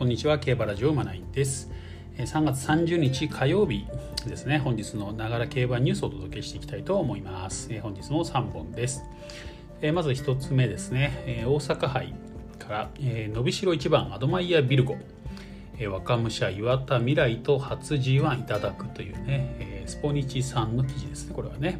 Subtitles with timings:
[0.00, 1.70] こんにちは競馬ラジオマナインです。
[2.16, 3.84] 3月30日火曜日
[4.26, 4.56] ですね。
[4.56, 7.68] 本日のながら競馬ニュースをお届けしていきたいと思います。
[7.80, 9.04] 本日も3本です。
[9.92, 11.44] まず1つ目ですね。
[11.46, 12.14] 大阪杯
[12.58, 14.96] から伸びしろ1番アドマイヤビルゴ。
[15.86, 21.34] 若武者岩田未来と初 G1 いただくというねスポニチさんの記事ですね。
[21.34, 21.78] これはね、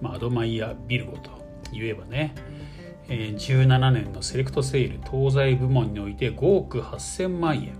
[0.00, 1.32] まあ、アドマイヤビルゴと
[1.72, 2.32] 言えばね
[3.10, 7.74] 17年のセレクトセール東西部門において5億8000万円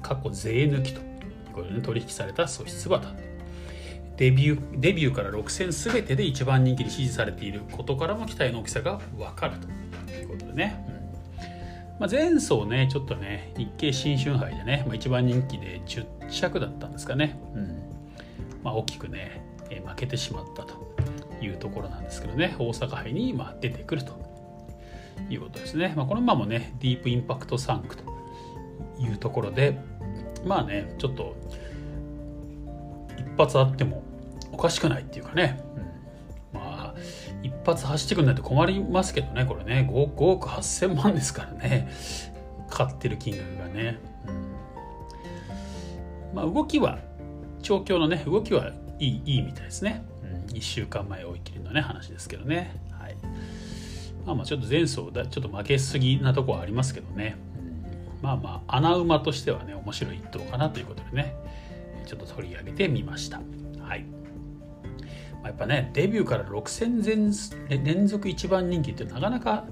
[0.00, 1.06] 過去税抜きという
[1.52, 3.12] これ、ね、取引された素質馬だ
[4.16, 9.68] デビューデビューから6戦全てで一番人気に支持されていることからも期待の大きさが分かると。
[10.12, 12.00] いうことでね、うん。
[12.00, 17.82] まあ、前走ねちょっとね日経新春杯でね、まあ、一番人気で10着だったんですかね、うん。
[18.62, 19.42] まあ、大きくね
[19.86, 20.74] 負けてしまったと
[21.40, 22.54] いうところなんですけどね。
[22.58, 24.29] 大阪杯にま出てくると。
[25.34, 25.92] いうことですね。
[25.96, 28.04] まあ、この馬もね、ディープインパクトサンクと
[28.98, 29.78] いうところで、
[30.44, 31.36] まあね、ちょっと
[33.16, 34.02] 一発あっても
[34.52, 35.62] おかしくないっていうかね、
[36.52, 36.94] うん、まあ、
[37.42, 41.90] 一発走ってくんないと困りますけどね、これね、5, 5億8000万ですからね、
[42.68, 43.98] 買ってる金額がね。
[46.32, 46.98] うん、まあ、動きは、
[47.62, 50.04] 調教のね、動きはいいいいみたいですね。
[50.22, 52.89] うん、1週間前追い切りのね、話ですけどね。
[54.20, 61.34] はいまあまあちょっと前走だちょっと負けすぎなとこはありますけどね、うん、まあまあ穴馬としてはね面白い一頭かなということでね
[62.06, 63.40] ちょっと取り上げてみました。
[63.80, 67.32] はい、まあ、やっぱねデビューから6戦全
[67.84, 69.64] 連続一番人気ってなかなか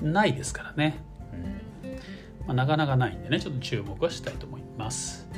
[0.00, 1.04] ないですからね、
[1.82, 2.46] うん。
[2.46, 5.28] まあ、なかなかないんでねちょっと注目はしたいと思います。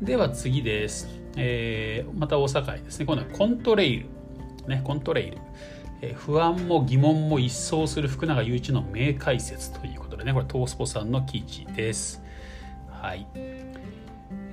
[0.00, 3.06] では次です、えー、また大阪ですね。
[3.06, 4.06] 今度はコントレイル。
[4.68, 5.38] ねコントレイル
[6.16, 10.32] 不安も疑問も一掃する福永祐一の名解説ということでね。
[10.32, 12.22] これトースポさんの記事です。
[12.88, 13.26] はい。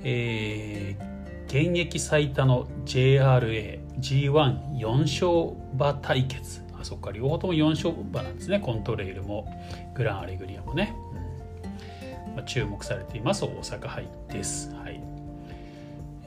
[0.03, 5.27] えー、現役最多の JRAG14 勝
[5.73, 6.63] 馬対決。
[6.79, 7.11] あそっか。
[7.11, 8.59] 両方とも4勝馬なんですね。
[8.59, 9.47] コントレイルも。
[9.93, 10.95] グランアレグリアもね、
[12.25, 12.35] うん。
[12.35, 13.45] まあ、注目されています。
[13.45, 14.73] 大阪杯です。
[14.73, 15.14] はい。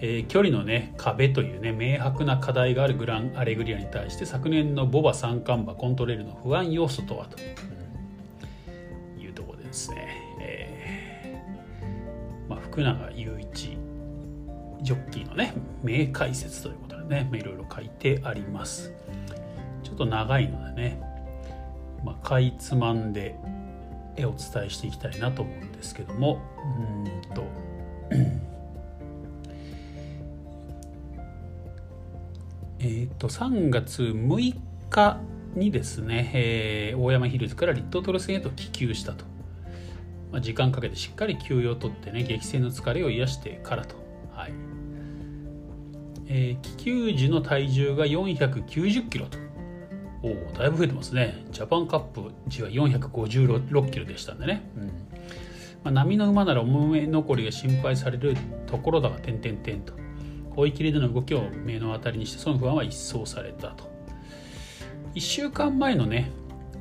[0.00, 7.38] えー、距離のね壁というね明白な課題があるグランアレグリアに対して昨年のボバ三冠馬コントレールの不安要素とはと
[9.20, 13.76] いうところでですね、えーまあ、福永雄一
[14.82, 18.92] ジョッキーのね名解説ということでねいろいろ書いてあります。
[19.82, 21.00] ちょっと長いのでね、
[22.04, 23.36] まあ、かいつまんで
[24.18, 27.44] お伝えしていきたいなと思うんですけどもうんと
[32.80, 34.56] えーと、3月6
[34.90, 35.20] 日
[35.54, 39.24] にですね、えー、大山ヒルズから立東トル戦へと帰球したと、
[40.30, 43.96] まあ、時間かけてしっかり休養を取ってね激戦の疲れを癒してからと、
[44.32, 44.52] はい。
[46.30, 49.38] えー、気球時の体重が490キロと。
[50.20, 51.44] おおだいぶ増えてますね。
[51.50, 54.86] ジャパンカップ時は456キロでしたんでね、うん。
[54.86, 54.92] ま
[55.86, 60.07] あ、波の馬なら重め残りが心配されるところだが点々点と。
[60.58, 63.88] 追い切りでの動きを目の当たりにしてその不安は一掃されたと。
[65.14, 66.30] 1週間前のね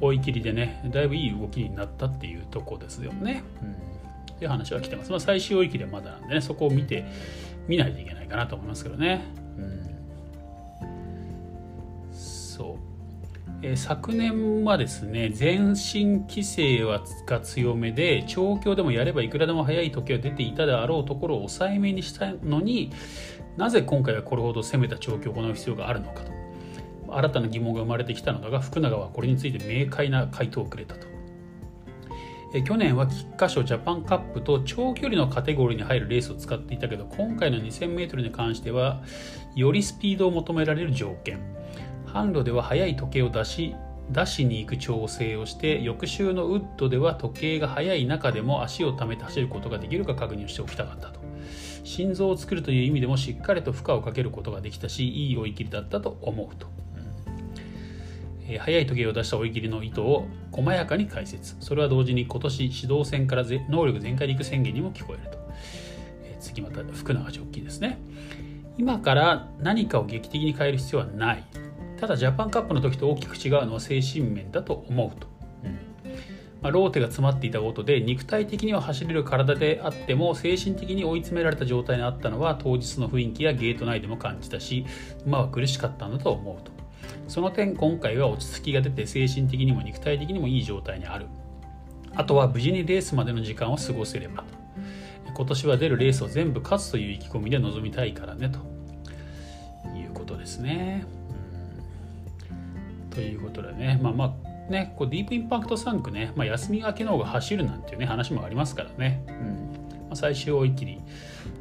[0.01, 7.05] 追い切りでねだいぶいい動きになったっていうとこですよね、うん、っていう話は来てます、まあ、最終追い切りはまだなんでねそこを見て
[7.67, 9.23] 見ないといけないかなと思いますけどね、
[9.57, 9.61] う
[12.11, 12.87] ん、そう。
[13.63, 22.91] えー、昨年はですね全身規制はが強めで調教でもやればいくらでも速い時は出ていたであろうところを抑えめにしたのに
[23.57, 26.31] なぜ今回はこれほど攻めた調教を行う必要があるのかと。
[27.09, 31.07] 新たな疑問が生まれてきたのだが福永はこれについて明快な回答をくれたと。
[32.53, 39.03] え去年は菊花賞ジャパンカップと長距離のカテゴリーに入るレースを使っていたけど今回の 2000m に関しては
[39.55, 41.39] よりスピードを求められる条件。
[42.05, 43.75] 販路では速い時計を出し
[44.11, 51.26] 出しに行く調整をして翌週のウッドでは時計が速い中でも足を溜めて走ることができるか確認しておきたかったと。
[51.97, 58.47] 心臓を作るという意味でもしっかりと負荷をかけることができたしいい追い切りだったと思うと、うん。
[58.47, 61.55] えー、速い時計を出した追い切りの意図を細やかに解説。
[61.59, 65.39] それは同時に今年指導戦から能力全開でいく宣言にも聞こえると、
[66.21, 67.97] えー、次また福永ジョッキーですね。
[68.77, 71.43] 今から何かを劇的に変える必要はない。
[71.99, 75.27] ただジャパンカップの時と大きく違うのは精神面だと思うと、
[75.63, 75.79] うん。
[76.61, 84.85] まあ、ローテが詰まっていたことで肉体的には走れる体であっても精神的に追い詰められた状態にあったのは当日の雰囲気やゲート内でも感じたし
[85.25, 86.71] 馬は苦しかったんだと思うと。
[87.27, 91.27] その点今回は落ち着きが出て精神的にも肉体的にもいい状態にある。
[92.15, 94.43] あとは無事にレースまでの時間を過ごせれば
[95.33, 98.59] 今年は出るレースを全部勝つという意気込みで臨みたいからねと。
[99.95, 101.05] いうことですね。
[103.11, 103.99] ということでね。
[104.01, 109.33] まあまあねこうディープインパクト3区ね、まあ、休み明けの方が走るなんていうね話もありますからね、うん。
[110.03, 111.01] まあ、最終追い切り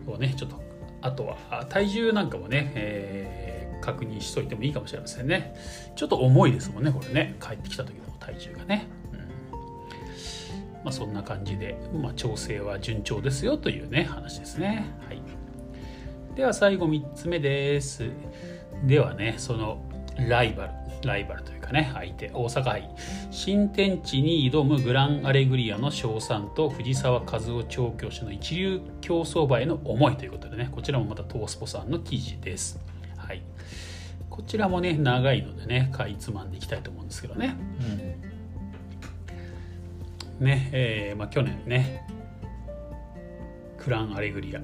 [0.06, 0.62] をねちょっと
[1.03, 5.55] あとは体重なんかもね、えー、確認しといてもいいかもしれませんね。
[5.94, 7.37] ちょっと重いですもんねこれね。
[7.41, 8.88] 帰ってきた時の体重がね。
[10.87, 14.87] まあ、そんな感じで、まあ、調整は順調ですよというね話ですね。
[15.08, 15.20] はい、
[16.37, 18.08] では最後3つ目です。
[18.85, 19.82] ではねその
[20.17, 20.73] ライバル
[21.06, 22.91] ライバルというかね相手大阪杯
[23.31, 32.79] 新天地に挑むグランアレグリアの賞賛と藤沢和夫調教師の一流競走馬への思いということでねこちらもまたトースポさんの記事です。
[33.17, 33.43] はい、
[34.31, 37.56] こちらもね長いのでねかいつまんでいきたいと思うんですけどね。
[37.81, 37.85] う
[40.43, 42.06] んねえーまあ、去年ね
[43.79, 44.61] クランアレグリア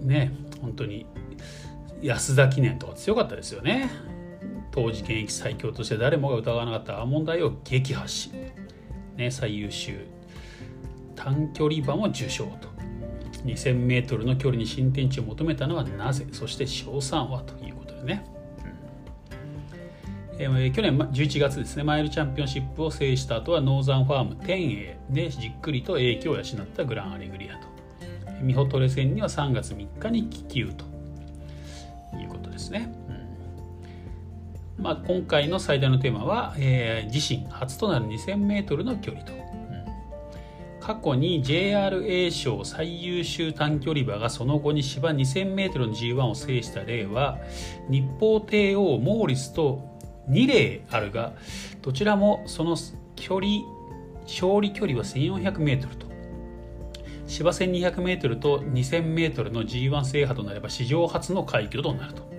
[0.00, 1.06] ね本当に
[2.02, 3.90] 安田記念とか強かったですよね
[4.72, 8.32] 当時現役最強として誰もが疑わなかったアーモンダイを撃破し、
[9.16, 10.06] ね、最優秀。
[11.14, 12.72] 短距離馬も受賞と。
[13.44, 16.26] 2000m の距離に新天地を求めたのはなぜ？
[16.32, 18.24] そして賞賛はということでね。
[20.38, 26.44] えー、去年11月ですねマイルチャンピオンシップを制した後はノーザンファーム天栄でじっくりと影響を養っ
[26.74, 27.68] たグランアレグリアと。
[28.40, 30.86] ミホトレ戦には3月3日に気球と
[32.18, 32.92] いうことですね、
[34.82, 39.40] まあ、今回の最大のテーマは、えー、自身初となる 2000m の距離と、うん、
[40.80, 47.38] 過去に JRA 賞最優秀短距離馬がその後に芝 2000m の G1 を制した例は
[47.88, 49.88] 日報帝王モーリスと
[50.28, 51.32] 2例あるが
[51.80, 52.76] どちらもその
[53.14, 53.60] 距離
[54.24, 56.12] 勝利距離は 1400m と。
[57.28, 62.32] 芝 1200m と 2000m の G1 制覇となれば史上初の快挙となると。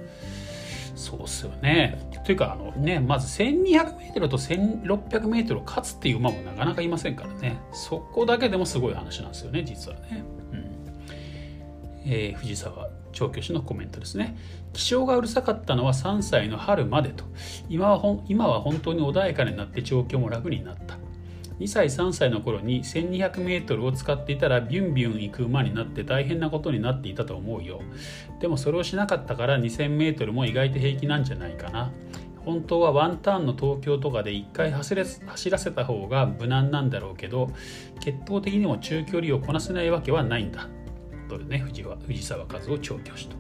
[0.96, 7.58] そうっすよねというかあのねまず 1200m と 1600m を勝つっていう馬もなかなかいませんからね。
[7.74, 10.66] そこだけでもすごい話なんですよね実はね、うん。
[12.06, 14.38] えー、藤沢調教師のコメントですね。
[14.74, 17.26] 気象がうるさかったのは3歳の春までと。
[17.70, 20.98] 今はほ今は本当に穏やかになって調教も楽になった。
[21.60, 27.82] 2歳3歳の頃に 1200m を使っていたらビュンビュン行く馬になって大変なことになっていたと思うよ。
[28.40, 31.92] でもそれをしなかったから 2000m も意外と平気なんじゃないかな。
[32.46, 37.50] 本当はワンターンの東京とかで1回走れ走らせた方が無難なんだろうけど
[38.02, 40.68] 血統的にも中距離をこなせないわけはないんだ。
[41.30, 43.38] とね藤藤沢和夫調教師と、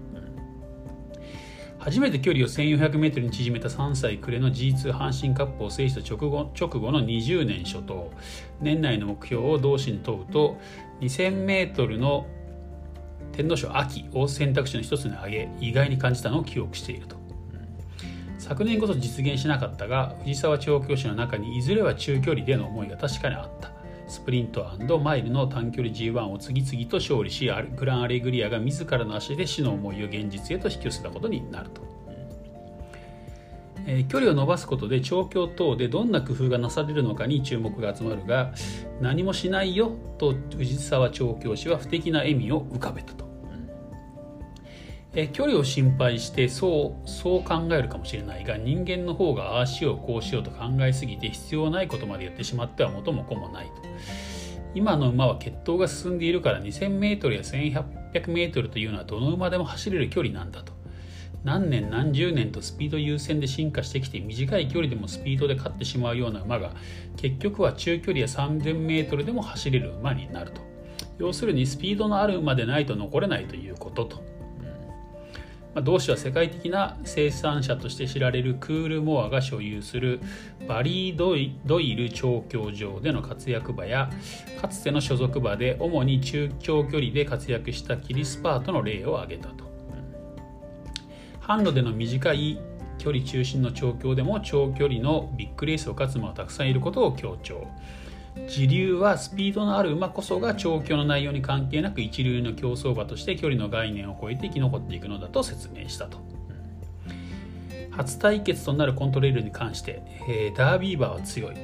[1.83, 8.09] 初めて距離を 1400m に縮めた3歳暮れの G2 阪神カップを制した直後直後の20年初頭。
[8.61, 10.57] 年内の目標を同士に問うと
[11.01, 12.25] 2000m の
[13.33, 17.17] 天皇賞秋を選択肢の一つに挙げ意外に感じたのを記憶していると、
[18.37, 23.82] 昨年こそ実現しなかったが藤沢調教師の中にいずれは中距離での思いが確かにあった。
[24.07, 24.65] スプリント
[24.99, 31.81] マイルの短距離 G1 を次々と勝利しグランアレグリアが自らの足で死の思いを現実へと引き寄せたことになると、
[33.87, 38.53] えー、距離を伸ばすことで調教等でどんな工夫がなされるのかに注目が集まるが
[39.01, 43.22] 何もしないよと藤沢調教師は不敵な笑みを浮かべたと。
[45.15, 53.71] え距離を心配してそうそう考えるかもしれないが人間の方がああしようこうしようと考えすぎて必要ないことまでやってしまっては元も子もないと。
[54.75, 60.73] 今の馬は血統が進んでいるから 2000m や 1800m というのはどの馬でも走れる距離なんだと。
[61.43, 66.71] 何年何十年とスピード優先で進化してきて短い距離でもスピードで勝ってしまうような馬が
[67.17, 70.61] 結局は中距離や 3000m でも走れる馬になると。
[71.19, 74.32] 要するにスピードのある馬でないと残れないということと。
[75.73, 80.19] まあ、同氏は世界的な生産者として知られるクールモアが所有する
[80.67, 84.09] バリードイ・ドイル調教場での活躍馬や
[84.61, 89.63] かつての所属馬で主に中長距離で活躍したキリスパートの例を挙げたと。
[91.41, 92.59] 販路での短い
[92.97, 97.67] 距離中心の調教でも長距離のビッグレースを勝つ馬はたくさんいることを強調。
[98.47, 106.17] 時流はスピードのある馬こそが調教の内容に関係なく一流の競走馬として距離の概念を超えて生き残っていくのだと説明したと。
[107.91, 111.55] 初対決となるコントレールに関して、えー、ダービー馬は強い。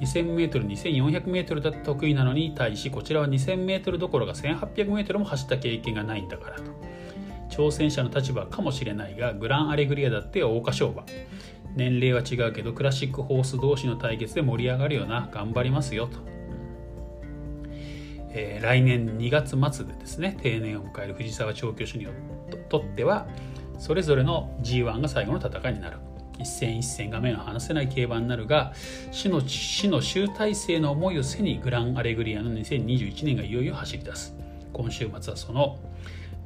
[0.00, 6.62] 2000m、2400m だと得意なのに対しこちらは 2000m どころか 1800m も走った経験がないんだからと。
[7.50, 11.04] 挑戦者の立場かもしれないがグランアレグリアだって桜花賞馬
[11.74, 15.28] 年齢は違うけどクラシックホース同士の対決で盛り上がるよな。
[15.32, 16.18] 頑張りますよと、
[18.30, 22.06] えー、来年2月末でですね定年を迎える藤沢調教師に
[22.68, 23.26] とっては
[23.78, 25.98] それぞれの G1 が最後の戦いになる。
[26.38, 28.72] 一戦一戦が目の離せない競馬になるが
[29.10, 34.34] 死の死の集大成の思いを背にグランアレグリアの2021年がいよいよ走り出す。
[34.72, 35.78] 今週末はその、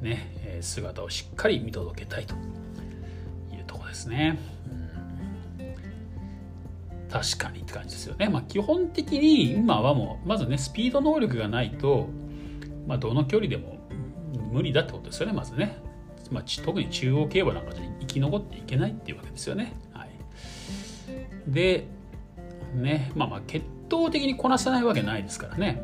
[0.01, 2.35] ね、姿をしっかり見届けたいと
[3.55, 4.37] いうとこですね。
[7.09, 8.29] 確かにって感じですよね。
[8.29, 12.09] まあ、基本的に今はもうまずねスピード能力がないと、
[12.85, 13.77] まあ、どの距離でも
[14.51, 15.77] 無理だってことですよねまずね。
[16.29, 19.73] まあ、特に中央競馬なんかじゃ生き残っていけないっていうわけですよね。
[19.93, 20.09] はい、
[21.47, 21.87] で
[22.75, 25.83] ねまあまあ血統的にこなせないわけないですからね。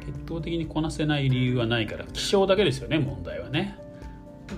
[0.00, 3.76] 血統的にこなせない理由はないから気象だけですよね問題はね。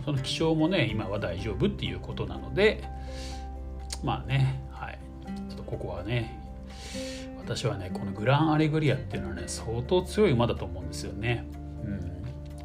[0.04, 2.84] その気象もね今は大丈夫っていうことなので
[4.04, 4.62] まあね
[5.68, 6.40] ここはね
[7.36, 11.46] 私はねこのグランアレグリアっていうのはね相当強い馬だと思うんですよね。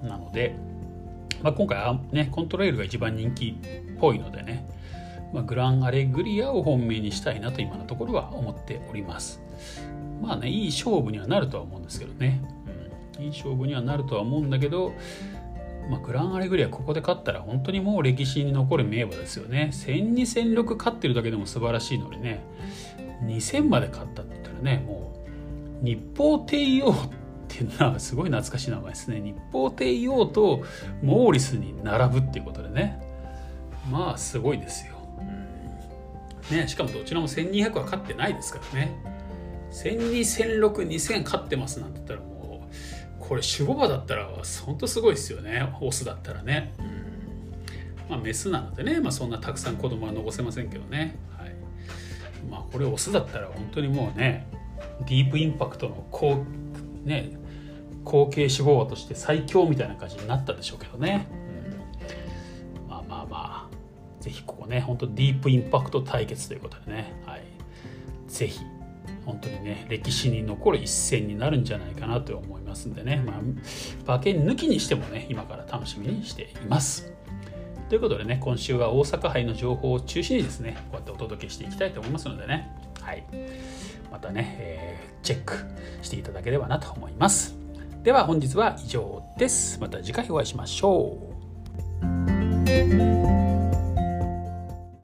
[0.02, 0.56] うん、なので、
[1.42, 4.68] まあ、今回はねコントレイルが一番人気っぽいのでね、
[5.34, 9.42] まあ、グランアレグリアを本命にしたいなと今のところは思っております。
[10.22, 12.42] まあねいい勝負にはなるとは思うんですけどね、
[13.18, 14.94] うん、いい勝負にはなるとは思うんだけど
[15.90, 19.70] まあ、グランアレグリアここで勝ったら本当にもう歴史に残る名馬ですよね。
[19.74, 22.42] 1000に1006勝ってるだけでも素晴らしいのにね。
[23.26, 25.14] 2000まで勝ったって言ったらねも
[25.82, 26.96] う日報帝王っ
[27.48, 29.20] ていうのはすごい懐かしい名前ですね。
[29.20, 30.64] 日報帝王と
[31.02, 33.02] モーリスに並ぶっていうことでね。
[33.90, 38.96] まあすごいですよ、うん、ね、しかもどちらも1200は勝ってないですからね。
[39.72, 44.30] 100210062000勝ってますなんて言ったらもうこれ守護馬だったら
[44.66, 45.70] 本当すごいですよね。
[45.82, 47.04] オスだったらね、うん。
[48.10, 51.18] まあ、メスなのでね、まあ、そんなたくさん子供は残せませんけどね
[52.50, 54.48] まあこれオスだったら本当にもうね
[55.08, 56.44] ディープインパクトの後
[57.04, 57.38] ね
[58.04, 61.28] 後継志望として最強みたいな感じになったでしょうけどね、
[62.82, 67.44] うん、まあまあまあぜひここね本当ディープインパクト対決ということでね、はい、
[68.28, 68.60] ぜひ
[69.26, 73.40] 本当にね歴史に残る一戦になるんじゃないかなと思いますんでね、まあ、
[74.06, 77.13] 馬券抜きにしてもね今から楽しみにしています。
[77.94, 83.24] ということでね、今週は大阪杯の情報を中心にですね、こうやってお届けしていきたいと思いますのでね、はい。
[84.12, 85.54] またね、えー、チェック
[86.02, 87.56] していただければなと思います。
[88.02, 89.80] では本日は以上です。
[89.80, 91.20] また次回お会いしましょ
[92.10, 93.43] う。